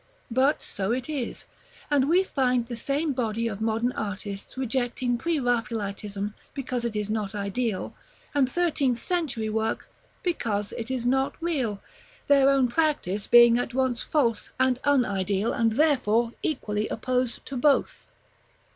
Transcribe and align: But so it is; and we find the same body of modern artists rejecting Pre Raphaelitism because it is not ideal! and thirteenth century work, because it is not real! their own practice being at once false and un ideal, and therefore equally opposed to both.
But 0.31 0.63
so 0.63 0.91
it 0.91 1.07
is; 1.07 1.45
and 1.91 2.09
we 2.09 2.23
find 2.23 2.65
the 2.65 2.75
same 2.75 3.13
body 3.13 3.47
of 3.47 3.61
modern 3.61 3.91
artists 3.91 4.57
rejecting 4.57 5.15
Pre 5.15 5.37
Raphaelitism 5.39 6.33
because 6.55 6.83
it 6.83 6.95
is 6.95 7.07
not 7.07 7.35
ideal! 7.35 7.93
and 8.33 8.49
thirteenth 8.49 8.99
century 8.99 9.47
work, 9.47 9.87
because 10.23 10.71
it 10.75 10.89
is 10.89 11.05
not 11.05 11.35
real! 11.39 11.83
their 12.27 12.49
own 12.49 12.67
practice 12.67 13.27
being 13.27 13.59
at 13.59 13.75
once 13.75 14.01
false 14.01 14.49
and 14.59 14.79
un 14.85 15.05
ideal, 15.05 15.53
and 15.53 15.73
therefore 15.73 16.31
equally 16.41 16.87
opposed 16.87 17.45
to 17.45 17.55
both. 17.55 18.07